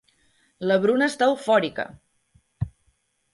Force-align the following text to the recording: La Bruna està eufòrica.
La 0.71 0.77
Bruna 0.85 1.09
està 1.13 1.27
eufòrica. 1.33 1.87